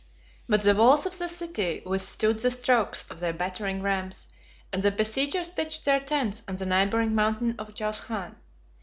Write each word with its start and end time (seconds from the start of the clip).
But 0.49 0.63
the 0.63 0.73
walls 0.73 1.05
of 1.05 1.19
the 1.19 1.29
city 1.29 1.83
withstood 1.85 2.39
the 2.39 2.49
strokes 2.49 3.05
of 3.11 3.19
their 3.19 3.33
battering 3.33 3.83
rams: 3.83 4.29
and 4.73 4.81
the 4.81 4.89
besiegers 4.89 5.49
pitched 5.49 5.85
their 5.85 5.99
tents 5.99 6.41
on 6.47 6.55
the 6.55 6.65
neighboring 6.65 7.13
mountain 7.13 7.53
of 7.59 7.75
Jaushan. 7.75 8.33